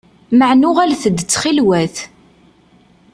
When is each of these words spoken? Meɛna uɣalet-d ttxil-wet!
Meɛna 0.37 0.65
uɣalet-d 0.69 1.17
ttxil-wet! 1.21 1.95